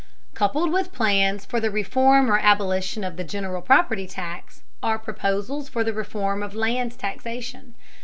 Coupled 0.33 0.71
with 0.73 0.91
plans 0.91 1.45
for 1.45 1.59
the 1.59 1.69
reform 1.69 2.31
or 2.31 2.39
abolition 2.39 3.03
of 3.03 3.17
the 3.17 3.23
general 3.23 3.61
property 3.61 4.07
tax 4.07 4.63
are 4.81 4.97
proposals 4.97 5.69
for 5.69 5.83
the 5.83 5.93
reform 5.93 6.41
of 6.41 6.55
land 6.55 6.97
taxation. 6.97 7.75